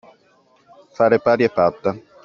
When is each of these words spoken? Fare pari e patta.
Fare 0.95 1.17
pari 1.25 1.43
e 1.47 1.49
patta. 1.57 1.89